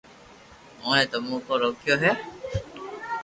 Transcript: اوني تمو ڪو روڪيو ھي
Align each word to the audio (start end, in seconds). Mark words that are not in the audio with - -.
اوني 0.83 1.03
تمو 1.11 1.35
ڪو 1.45 1.53
روڪيو 1.61 1.95
ھي 2.03 2.11